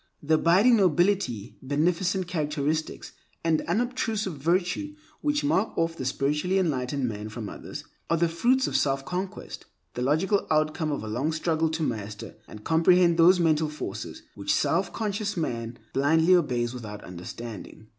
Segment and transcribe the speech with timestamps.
[0.23, 3.11] The abiding nobility, beneficent characteristics,
[3.43, 8.65] and unobtrusive virtue which mark off the spiritually enlightened man from others, are the fruits
[8.65, 13.39] of self conquest, the logical outcome of a long struggle to master and comprehend those
[13.39, 17.85] mental forces which the self conscious man blindly obeys without understanding.